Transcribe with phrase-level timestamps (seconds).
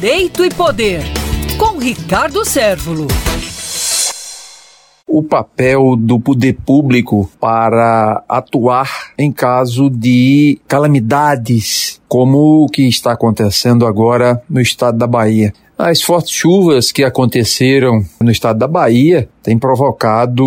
[0.00, 1.02] Direito e Poder,
[1.58, 3.08] com Ricardo Sérvulo.
[5.04, 8.88] O papel do poder público para atuar
[9.18, 15.52] em caso de calamidades, como o que está acontecendo agora no estado da Bahia.
[15.78, 20.44] As fortes chuvas que aconteceram no estado da Bahia têm provocado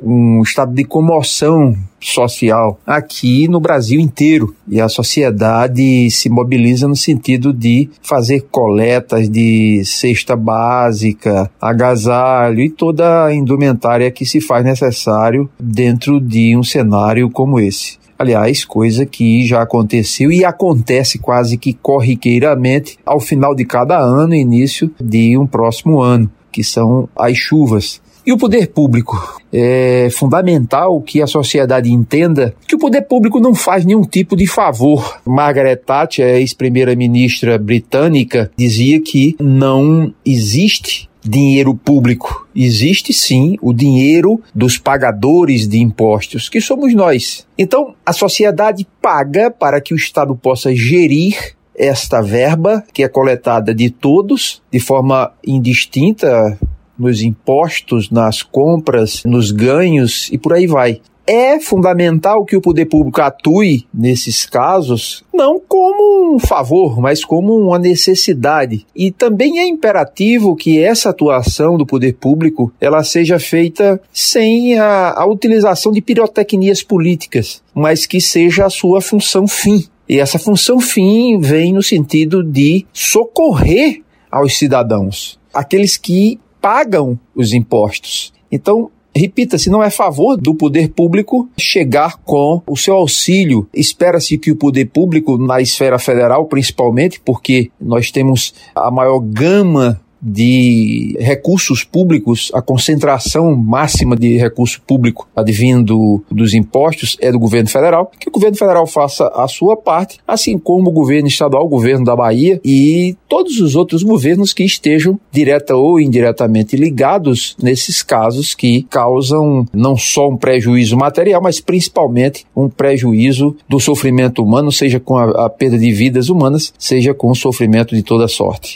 [0.00, 4.54] um estado de comoção social aqui no Brasil inteiro.
[4.68, 12.70] E a sociedade se mobiliza no sentido de fazer coletas de cesta básica, agasalho e
[12.70, 18.03] toda a indumentária que se faz necessário dentro de um cenário como esse.
[18.18, 24.34] Aliás, coisa que já aconteceu e acontece quase que corriqueiramente ao final de cada ano
[24.34, 28.00] início de um próximo ano, que são as chuvas.
[28.26, 29.38] E o poder público?
[29.52, 34.46] É fundamental que a sociedade entenda que o poder público não faz nenhum tipo de
[34.46, 35.20] favor.
[35.26, 42.46] Margaret Thatcher, ex-primeira-ministra britânica, dizia que não existe dinheiro público.
[42.54, 47.46] Existe sim o dinheiro dos pagadores de impostos, que somos nós.
[47.58, 53.74] Então, a sociedade paga para que o Estado possa gerir esta verba que é coletada
[53.74, 56.58] de todos de forma indistinta
[56.96, 61.00] nos impostos, nas compras, nos ganhos e por aí vai.
[61.26, 67.56] É fundamental que o poder público atue nesses casos não como um favor, mas como
[67.56, 68.86] uma necessidade.
[68.94, 75.14] E também é imperativo que essa atuação do poder público ela seja feita sem a,
[75.16, 79.84] a utilização de pirotecnias políticas, mas que seja a sua função fim.
[80.08, 87.52] E essa função fim vem no sentido de socorrer aos cidadãos, aqueles que pagam os
[87.52, 88.32] impostos.
[88.50, 93.68] Então, Repita, se não é favor do poder público chegar com o seu auxílio.
[93.72, 100.00] Espera-se que o poder público, na esfera federal principalmente, porque nós temos a maior gama
[100.24, 107.68] de recursos públicos, a concentração máxima de recurso público advindo dos impostos é do governo
[107.68, 111.68] federal, que o governo federal faça a sua parte, assim como o governo estadual, o
[111.68, 118.02] governo da Bahia e todos os outros governos que estejam direta ou indiretamente ligados nesses
[118.02, 124.72] casos que causam não só um prejuízo material, mas principalmente um prejuízo do sofrimento humano,
[124.72, 128.72] seja com a, a perda de vidas humanas, seja com o sofrimento de toda sorte.